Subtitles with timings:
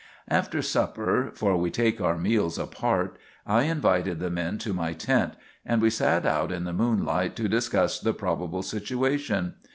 [0.29, 5.33] "After supper, for we take our meals apart, I invited the men to my tent,
[5.63, 9.53] and we sat out in the moonlight to discuss the probable situation.